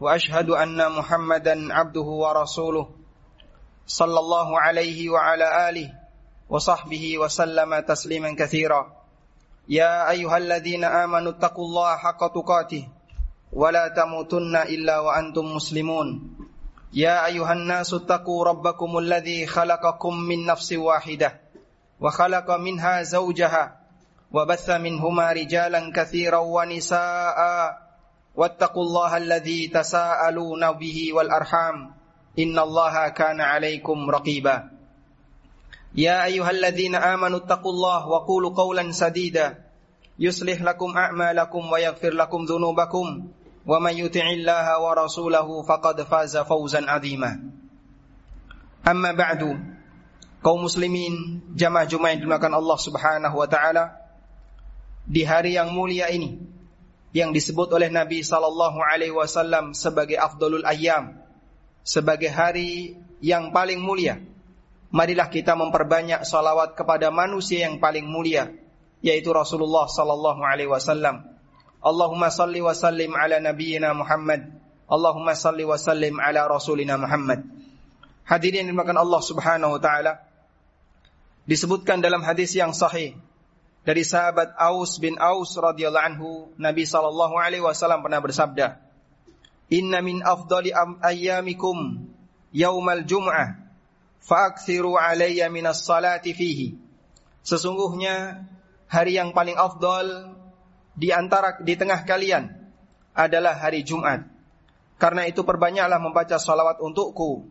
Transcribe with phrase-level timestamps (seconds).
[0.00, 2.86] وأشهد أن محمدا عبده ورسوله
[3.86, 5.88] صلى الله عليه وعلى آله
[6.50, 8.92] وصحبه وسلم تسليما كثيرا.
[9.68, 12.88] يا أيها الذين آمنوا اتقوا الله حق تقاته
[13.52, 16.36] ولا تموتن إلا وأنتم مسلمون.
[16.92, 21.40] يا أيها الناس اتقوا ربكم الذي خلقكم من نفس واحدة
[22.00, 23.80] وخلق منها زوجها
[24.32, 27.83] وبث منهما رجالا كثيرا ونساء.
[28.35, 31.75] واتقوا الله الذي تساءلون به والأرحام
[32.39, 34.57] إن الله كان عليكم رقيبا
[35.95, 39.57] يا أيها الذين آمنوا اتقوا الله وقولوا قولا سديدا
[40.19, 43.07] يصلح لكم أعمالكم ويغفر لكم ذنوبكم
[43.65, 47.31] ومن يطع الله ورسوله فقد فاز فوزا عظيما
[48.87, 49.41] أما بعد
[50.39, 53.99] kaum muslimin jamaah Jumat yang dimakan Allah Subhanahu wa taala
[55.03, 56.39] di hari yang mulia ini
[57.14, 61.14] yang disebut oleh Nabi sallallahu alaihi wasallam sebagai afdalul ayyam,
[61.86, 64.18] sebagai hari yang paling mulia.
[64.90, 68.50] Marilah kita memperbanyak salawat kepada manusia yang paling mulia,
[68.98, 71.22] yaitu Rasulullah sallallahu alaihi wasallam.
[71.78, 74.50] Allahumma salli wa sallim ala nabiyyina Muhammad.
[74.90, 77.46] Allahumma salli wa sallim ala rasulina Muhammad.
[78.26, 80.18] Hadirin dimakan Allah Subhanahu wa taala.
[81.44, 83.14] Disebutkan dalam hadis yang sahih
[83.84, 88.80] dari sahabat Aus bin Aus radhiyallahu anhu, Nabi sallallahu alaihi wasallam pernah bersabda,
[89.68, 90.72] "Inna min afdali
[91.04, 92.08] ayyamikum
[92.48, 93.60] yaumal jum'ah,
[94.24, 96.80] fa'aksiru alayya minas salati fihi."
[97.44, 98.48] Sesungguhnya
[98.88, 100.32] hari yang paling afdal
[100.96, 102.56] di antara di tengah kalian
[103.12, 104.24] adalah hari Jumat.
[104.96, 107.44] Karena itu perbanyaklah membaca salawat untukku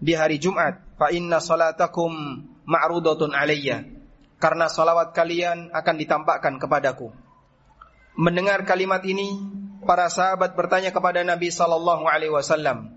[0.00, 0.80] di hari Jumat.
[0.96, 3.93] Fa inna salatakum ma'rudatun alayya
[4.38, 7.10] karena salawat kalian akan ditampakkan kepadaku.
[8.14, 9.34] Mendengar kalimat ini,
[9.84, 12.94] para sahabat bertanya kepada Nabi sallallahu alaihi wasallam,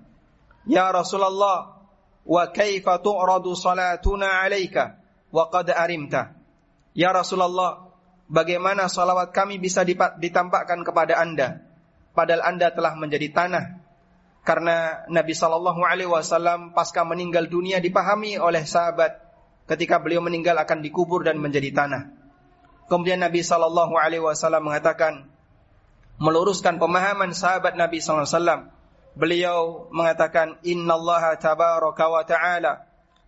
[0.69, 1.81] "Ya Rasulullah,
[2.27, 5.01] wa kaifa tu'radu salatuna 'alaika
[5.33, 6.37] wa qad arimta?"
[6.97, 7.93] Ya Rasulullah,
[8.29, 9.85] bagaimana salawat kami bisa
[10.17, 11.67] ditampakkan kepada Anda
[12.17, 13.65] padahal Anda telah menjadi tanah?
[14.41, 19.26] Karena Nabi sallallahu alaihi wasallam pasca meninggal dunia dipahami oleh sahabat
[19.67, 22.09] ketika beliau meninggal akan dikubur dan menjadi tanah.
[22.87, 25.27] Kemudian Nabi sallallahu alaihi wasallam mengatakan
[26.17, 28.61] meluruskan pemahaman sahabat Nabi sallallahu alaihi wasallam.
[29.17, 32.85] Beliau mengatakan innallaha tabaraka wa ta'ala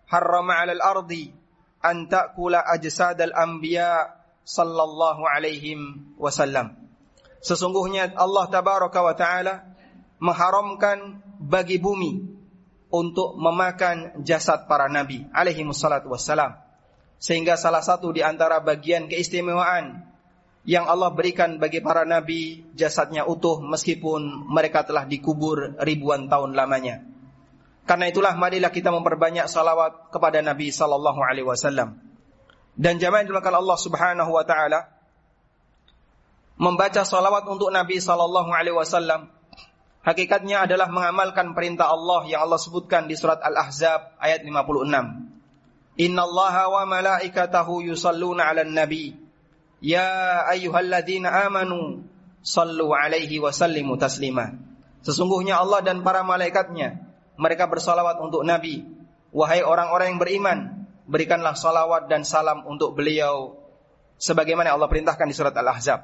[0.08, 1.34] harrama 'alal ardi
[1.82, 4.16] an ta'kula ajsadal anbiya
[4.48, 6.78] sallallahu alaihim wasallam.
[7.44, 9.66] Sesungguhnya Allah tabaraka wa ta'ala
[10.24, 12.39] mengharamkan bagi bumi
[12.90, 16.58] untuk memakan jasad para nabi alaihi wassalatu wassalam.
[17.22, 20.08] Sehingga salah satu di antara bagian keistimewaan
[20.66, 27.06] yang Allah berikan bagi para nabi jasadnya utuh meskipun mereka telah dikubur ribuan tahun lamanya.
[27.90, 31.98] Karena itulah marilah kita memperbanyak salawat kepada Nabi sallallahu alaihi wasallam.
[32.78, 34.94] Dan jamaah dilakukan Allah Subhanahu wa taala
[36.62, 39.34] membaca salawat untuk Nabi sallallahu alaihi wasallam
[40.00, 46.00] Hakikatnya adalah mengamalkan perintah Allah yang Allah sebutkan di surat Al-Ahzab ayat 56.
[46.00, 49.20] Inna Allah wa malaikatahu yusalluna ala nabi.
[49.84, 52.08] Ya ayyuhalladzina amanu
[52.40, 54.56] sallu alaihi wa sallimu taslima.
[55.04, 57.04] Sesungguhnya Allah dan para malaikatnya
[57.40, 58.84] mereka bersalawat untuk Nabi.
[59.32, 60.60] Wahai orang-orang yang beriman,
[61.08, 63.56] berikanlah salawat dan salam untuk beliau
[64.20, 66.04] sebagaimana Allah perintahkan di surat Al-Ahzab.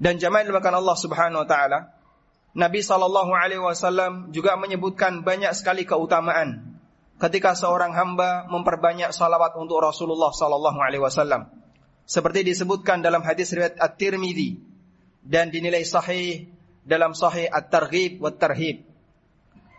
[0.00, 1.92] Dan jamaah dimakan Allah Subhanahu wa taala,
[2.50, 6.78] Nabi Shallallahu Alaihi Wasallam juga menyebutkan banyak sekali keutamaan
[7.22, 11.46] ketika seorang hamba memperbanyak salawat untuk Rasulullah Shallallahu Alaihi Wasallam,
[12.08, 14.58] seperti disebutkan dalam hadis riwayat At-Tirmidzi
[15.22, 16.50] dan dinilai sahih
[16.82, 18.82] dalam Sahih At-Targhib wa Tarhib.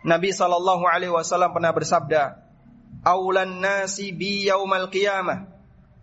[0.06, 2.40] Nabi Shallallahu Alaihi Wasallam pernah bersabda,
[3.04, 5.44] "Aulan nasi bi yaumal qiyamah,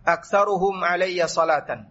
[0.06, 1.88] aktsaruhum alayya salatan."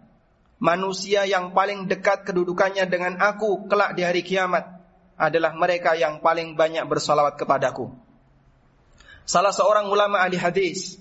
[0.59, 4.67] Manusia yang paling dekat kedudukannya dengan aku kelak di hari kiamat
[5.15, 7.91] adalah mereka yang paling banyak bersalawat kepadaku.
[9.23, 10.99] Salah seorang ulama ahli hadis,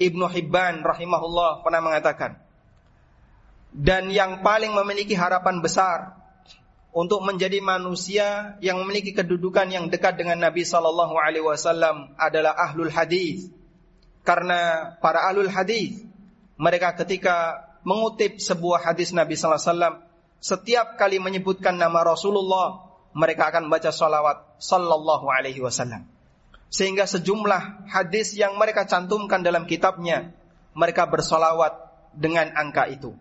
[0.00, 2.40] Ibnu Hibban rahimahullah pernah mengatakan,
[3.72, 6.16] dan yang paling memiliki harapan besar
[6.96, 12.90] untuk menjadi manusia yang memiliki kedudukan yang dekat dengan Nabi sallallahu alaihi wasallam adalah ahlul
[12.90, 13.52] hadis.
[14.24, 16.07] Karena para ahlul hadis
[16.58, 19.94] mereka ketika mengutip sebuah hadis Nabi sallallahu alaihi wasallam
[20.38, 22.84] setiap kali menyebutkan nama Rasulullah
[23.14, 26.06] mereka akan baca salawat sallallahu alaihi wasallam.
[26.68, 30.36] Sehingga sejumlah hadis yang mereka cantumkan dalam kitabnya
[30.76, 31.74] mereka bersolawat
[32.12, 33.16] dengan angka itu.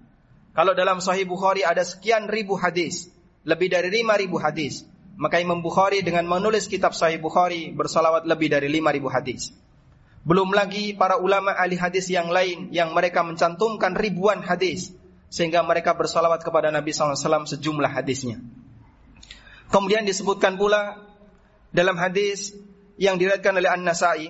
[0.52, 3.08] Kalau dalam Sahih Bukhari ada sekian ribu hadis,
[3.48, 4.84] lebih dari lima ribu hadis,
[5.16, 9.54] maka Imam Bukhari dengan menulis kitab Sahih Bukhari bersolawat lebih dari lima ribu hadis.
[10.28, 14.92] Belum lagi para ulama ahli hadis yang lain yang mereka mencantumkan ribuan hadis
[15.32, 18.44] sehingga mereka bersolawat kepada Nabi SAW sejumlah hadisnya.
[19.72, 21.00] Kemudian disebutkan pula
[21.72, 22.52] dalam hadis
[23.00, 24.28] yang diriwayatkan oleh An-Nasa'i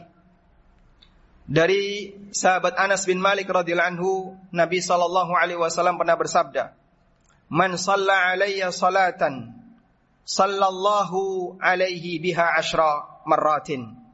[1.50, 4.12] dari sahabat Anas bin Malik radhiyallahu anhu
[4.54, 6.78] Nabi sallallahu alaihi wasallam pernah bersabda
[7.48, 9.56] Man shalla alayya salatan
[10.28, 14.07] sallallahu alaihi biha ashra marratin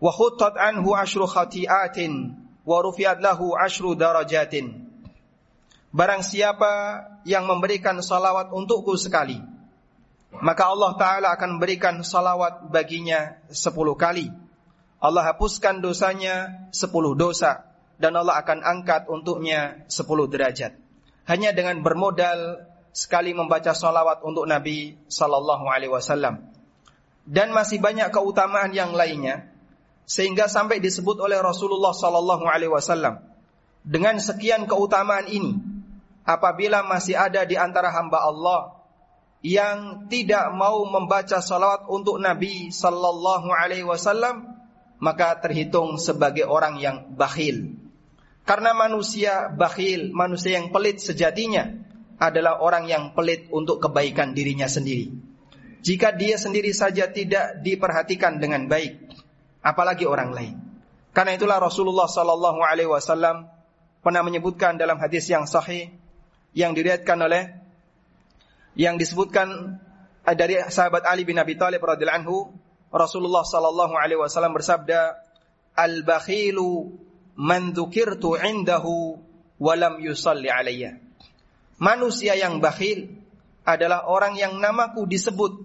[0.00, 2.82] wa khuttat anhu ashru khati'atin wa
[5.96, 6.72] Barang siapa
[7.24, 9.40] yang memberikan salawat untukku sekali
[10.42, 14.28] maka Allah Ta'ala akan memberikan salawat baginya sepuluh kali.
[15.00, 20.76] Allah hapuskan dosanya sepuluh dosa dan Allah akan angkat untuknya sepuluh derajat.
[21.24, 26.52] Hanya dengan bermodal sekali membaca salawat untuk Nabi Sallallahu Alaihi Wasallam.
[27.26, 29.50] Dan masih banyak keutamaan yang lainnya
[30.06, 33.18] sehingga sampai disebut oleh Rasulullah sallallahu alaihi wasallam
[33.82, 35.58] dengan sekian keutamaan ini
[36.26, 38.60] apabila masih ada di antara hamba Allah
[39.46, 44.58] yang tidak mau membaca salawat untuk Nabi sallallahu alaihi wasallam
[44.98, 47.78] maka terhitung sebagai orang yang bakhil.
[48.42, 51.70] Karena manusia bakhil manusia yang pelit sejatinya
[52.18, 55.14] adalah orang yang pelit untuk kebaikan dirinya sendiri.
[55.86, 59.05] Jika dia sendiri saja tidak diperhatikan dengan baik
[59.66, 60.54] apalagi orang lain.
[61.10, 63.50] Karena itulah Rasulullah sallallahu alaihi wasallam
[63.98, 65.90] pernah menyebutkan dalam hadis yang sahih
[66.54, 67.50] yang diriwayatkan oleh
[68.78, 69.80] yang disebutkan
[70.22, 72.36] dari sahabat Ali bin Abi Thalib radhiyallahu anhu
[72.94, 75.18] Rasulullah sallallahu alaihi wasallam bersabda
[75.74, 76.94] al-bakhilu
[77.34, 79.18] man dzukirtu indahu
[79.58, 81.00] wa lam yusalli alayya.
[81.82, 83.10] Manusia yang bakhil
[83.66, 85.64] adalah orang yang namaku disebut.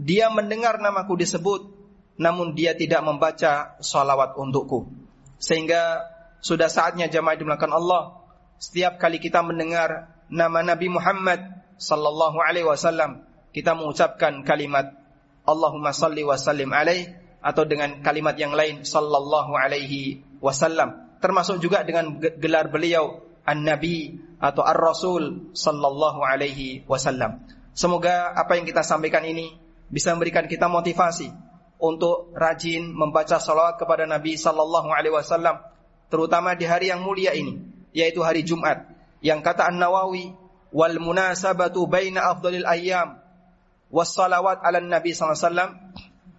[0.00, 1.79] Dia mendengar namaku disebut
[2.20, 4.92] namun dia tidak membaca salawat untukku.
[5.40, 6.04] Sehingga
[6.44, 8.20] sudah saatnya jamaah dimulakan Allah.
[8.60, 11.40] Setiap kali kita mendengar nama Nabi Muhammad
[11.80, 13.24] sallallahu alaihi wasallam,
[13.56, 14.92] kita mengucapkan kalimat
[15.48, 17.08] Allahumma salli wa sallim alaih
[17.40, 21.16] atau dengan kalimat yang lain sallallahu alaihi wasallam.
[21.24, 27.48] Termasuk juga dengan gelar beliau An-Nabi atau Ar-Rasul sallallahu alaihi wasallam.
[27.72, 29.56] Semoga apa yang kita sampaikan ini
[29.88, 31.49] bisa memberikan kita motivasi
[31.80, 35.58] untuk rajin membaca salawat kepada Nabi sallallahu alaihi wasallam
[36.12, 37.60] terutama di hari yang mulia ini
[37.96, 38.86] yaitu hari Jumat
[39.20, 40.32] yang kata An-Nawawi
[40.70, 43.18] wal munasabatu baina afdalil ayyam
[43.90, 45.72] was salawat ala Nabi sallallahu alaihi wasallam.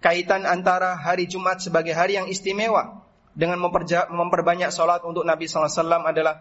[0.02, 3.06] Kaitan antara hari Jumat sebagai hari yang istimewa
[3.38, 6.36] dengan memperbanyak salat untuk Nabi sallallahu alaihi wasallam adalah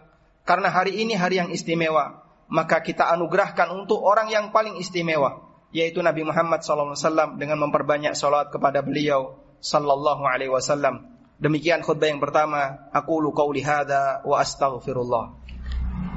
[0.49, 6.03] karena hari ini hari yang istimewa maka kita anugerahkan untuk orang yang paling istimewa yaitu
[6.03, 11.07] Nabi Muhammad SAW dengan memperbanyak salat kepada beliau sallallahu alaihi wasallam.
[11.41, 15.33] Demikian khutbah yang pertama, aku qauli hadza wa astaghfirullah.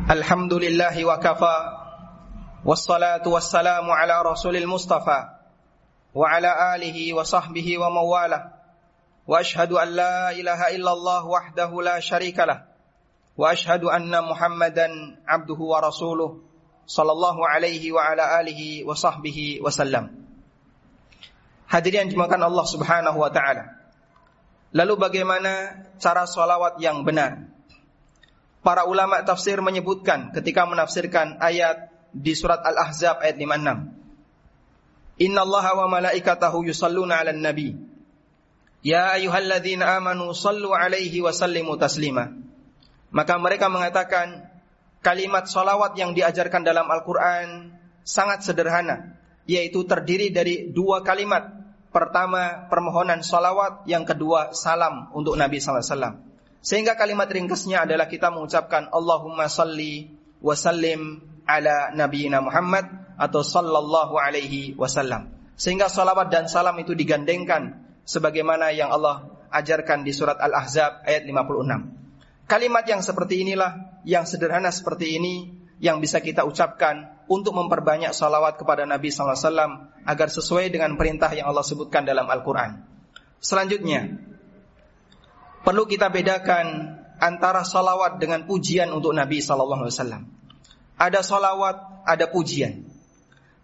[0.05, 1.85] Alhamdulillahi wa kafa
[2.65, 5.37] wassalatu wassalamu ala rasulil mustafa
[6.17, 8.57] wa ala alihi wa sahbihi wa mawala
[9.29, 12.65] wa ashhadu an la ilaha illallah wahdahu la syarikalah
[13.37, 16.41] wa ashhadu anna muhammadan abduhu wa rasuluh
[16.85, 20.13] sallallahu alaihi wa ala alihi wa sahbihi wasallam.
[21.69, 23.81] Hadirin dimakan Allah Subhanahu wa taala.
[24.75, 27.47] Lalu bagaimana cara salawat yang benar?
[28.65, 35.25] Para ulama tafsir menyebutkan ketika menafsirkan ayat di surat Al-Ahzab ayat 56.
[35.25, 37.77] Inna Allah wa malaikatahu yusalluna 'alan nabi.
[38.83, 42.35] Ya ayyuhalladzina amanu sallu 'alaihi wa sallimu taslima.
[43.15, 44.54] Maka mereka mengatakan
[45.05, 51.53] kalimat salawat yang diajarkan dalam Al-Quran sangat sederhana, yaitu terdiri dari dua kalimat.
[51.93, 56.19] Pertama, permohonan salawat, yang kedua, salam untuk Nabi SAW.
[56.65, 62.89] Sehingga kalimat ringkasnya adalah kita mengucapkan Allahumma salli wa sallim ala nabiyina Muhammad
[63.21, 65.31] atau sallallahu alaihi wasallam.
[65.55, 72.51] Sehingga salawat dan salam itu digandengkan sebagaimana yang Allah ajarkan di surat Al-Ahzab ayat 56.
[72.51, 78.61] Kalimat yang seperti inilah, yang sederhana seperti ini, yang bisa kita ucapkan untuk memperbanyak salawat
[78.61, 82.85] kepada Nabi wasallam agar sesuai dengan perintah yang Allah sebutkan dalam Al-Qur'an.
[83.41, 84.17] Selanjutnya,
[85.65, 90.29] perlu kita bedakan antara salawat dengan pujian untuk Nabi wasallam.
[90.95, 92.87] Ada salawat, ada pujian.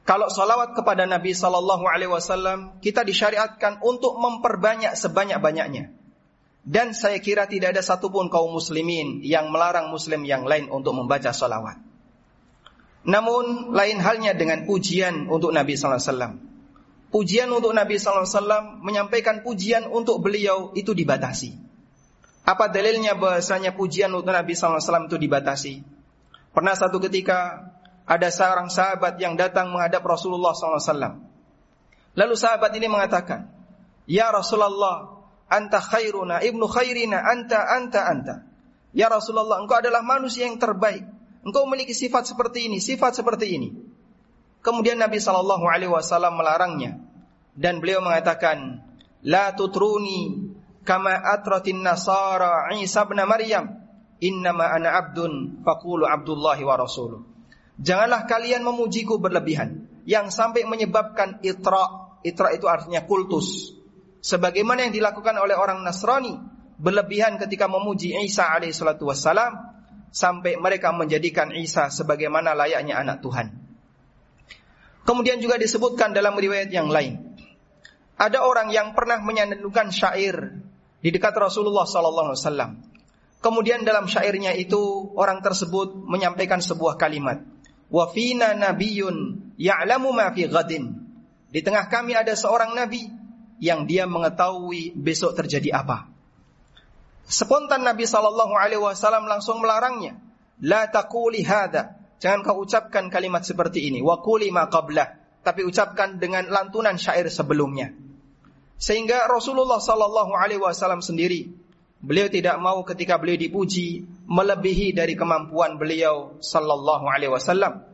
[0.08, 5.99] Kalau salawat kepada Nabi sallallahu alaihi wasallam, kita disyariatkan untuk memperbanyak sebanyak-banyaknya.
[6.60, 11.32] Dan saya kira tidak ada satupun kaum muslimin yang melarang muslim yang lain untuk membaca
[11.32, 11.80] salawat.
[13.00, 16.32] Namun lain halnya dengan pujian untuk Nabi sallallahu alaihi wasallam.
[17.10, 21.56] Pujian untuk Nabi sallallahu alaihi wasallam menyampaikan pujian untuk beliau itu dibatasi.
[22.44, 25.74] Apa dalilnya bahasanya pujian untuk Nabi sallallahu alaihi wasallam itu dibatasi?
[26.52, 27.72] Pernah satu ketika
[28.04, 31.14] ada seorang sahabat yang datang menghadap Rasulullah sallallahu alaihi wasallam.
[32.18, 33.48] Lalu sahabat ini mengatakan,
[34.04, 35.19] "Ya Rasulullah,
[35.50, 38.34] anta khairuna ibnu khairina anta anta anta.
[38.90, 41.06] Ya Rasulullah, engkau adalah manusia yang terbaik.
[41.46, 43.68] Engkau memiliki sifat seperti ini, sifat seperti ini.
[44.60, 47.00] Kemudian Nabi Shallallahu Alaihi Wasallam melarangnya
[47.54, 48.82] dan beliau mengatakan,
[49.24, 50.52] La tutruni
[50.82, 53.78] kama atratin nasara Isa bin Maryam.
[54.20, 57.24] Innama ana abdun fakulu abdullahi wa rasuluh.
[57.80, 62.12] Janganlah kalian memujiku berlebihan yang sampai menyebabkan itra.
[62.20, 63.79] Itra itu artinya kultus
[64.20, 66.36] sebagaimana yang dilakukan oleh orang Nasrani
[66.80, 69.52] berlebihan ketika memuji Isa alaihissalatu wassalam
[70.08, 73.52] sampai mereka menjadikan Isa sebagaimana layaknya anak Tuhan.
[75.04, 77.36] Kemudian juga disebutkan dalam riwayat yang lain.
[78.20, 80.60] Ada orang yang pernah menyandarkan syair
[81.00, 82.70] di dekat Rasulullah sallallahu alaihi wasallam.
[83.40, 87.40] Kemudian dalam syairnya itu orang tersebut menyampaikan sebuah kalimat.
[87.88, 91.08] Wa fina nabiyyun ya'lamu ma fi ghadin.
[91.48, 93.08] Di tengah kami ada seorang nabi
[93.60, 96.08] yang dia mengetahui besok terjadi apa.
[97.30, 100.18] Spontan Nabi Shallallahu Alaihi Wasallam langsung melarangnya.
[100.64, 102.00] La takuli hada.
[102.18, 104.02] Jangan kau ucapkan kalimat seperti ini.
[104.02, 105.20] Wa kuli ma qablah.
[105.40, 107.94] Tapi ucapkan dengan lantunan syair sebelumnya.
[108.80, 111.52] Sehingga Rasulullah Shallallahu Alaihi Wasallam sendiri,
[112.00, 117.84] beliau tidak mau ketika beliau dipuji melebihi dari kemampuan beliau Shallallahu Alaihi Wasallam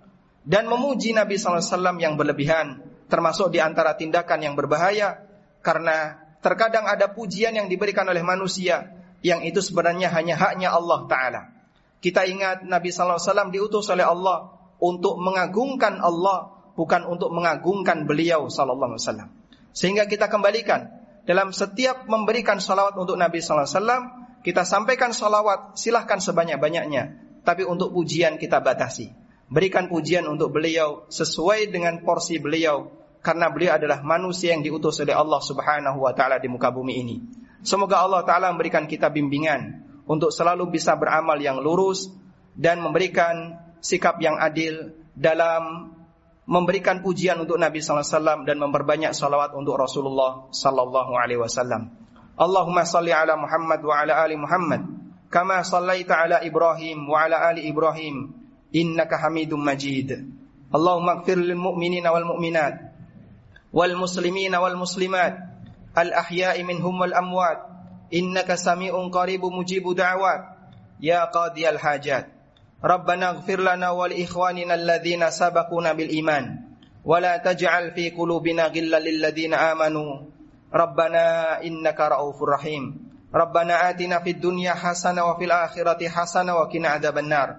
[0.47, 2.67] dan memuji Nabi Sallallahu Alaihi Wasallam yang berlebihan,
[3.11, 5.26] termasuk di antara tindakan yang berbahaya
[5.67, 8.95] karena terkadang ada pujian yang diberikan oleh manusia
[9.27, 11.43] yang itu sebenarnya hanya haknya Allah Ta'ala.
[11.99, 18.07] Kita ingat Nabi Sallallahu Alaihi Wasallam diutus oleh Allah untuk mengagungkan Allah, bukan untuk mengagungkan
[18.07, 19.29] beliau Sallallahu Alaihi Wasallam.
[19.75, 20.87] Sehingga kita kembalikan
[21.27, 24.03] dalam setiap memberikan salawat untuk Nabi Sallallahu Alaihi Wasallam,
[24.47, 29.11] kita sampaikan salawat silahkan sebanyak-banyaknya, tapi untuk pujian kita batasi.
[29.51, 35.11] Berikan pujian untuk beliau sesuai dengan porsi beliau karena beliau adalah manusia yang diutus oleh
[35.11, 37.17] Allah Subhanahu wa taala di muka bumi ini.
[37.67, 42.07] Semoga Allah taala memberikan kita bimbingan untuk selalu bisa beramal yang lurus
[42.55, 45.91] dan memberikan sikap yang adil dalam
[46.47, 51.91] memberikan pujian untuk Nabi sallallahu alaihi wasallam dan memperbanyak salawat untuk Rasulullah sallallahu alaihi wasallam.
[52.39, 54.87] Allahumma salli ala Muhammad wa ala ali Muhammad
[55.27, 58.31] kama sallaita ala Ibrahim wa ala ali Ibrahim
[58.71, 60.15] innaka Hamidum Majid.
[60.71, 62.86] Allahumma ighfir lil mu'minina wal mu'minat
[63.73, 65.39] والمسلمين والمسلمات
[65.99, 67.59] الأحياء منهم والأموات
[68.15, 70.43] إنك سميع قريب مجيب دعوات.
[71.01, 72.27] يا قاضي الحاجات
[72.85, 76.45] ربنا اغفر لنا ولإخواننا الذين سبقونا بالإيمان
[77.05, 80.13] ولا تجعل في قلوبنا غلا للذين آمنوا.
[80.75, 81.25] ربنا
[81.63, 82.83] إنك رؤوف رحيم.
[83.35, 87.57] ربنا آتنا في الدنيا حسنة وفي الآخرة حسنة وقنا عذاب النار.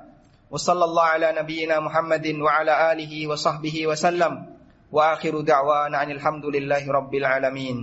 [0.51, 4.56] وصلى الله على نبينا محمد وعلى آله وصحبه وسلم.
[4.91, 7.77] Wa akhiru da'wana alhamdulillahi rabbil alamin.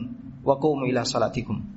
[0.44, 1.73] Wa qumu ila salatikum